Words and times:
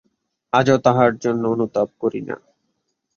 আজও 0.53 0.77
তাহার 0.77 1.11
জন্য 1.17 1.43
অনুতাপ 1.47 1.89
করি 1.99 2.21
না। 2.21 2.35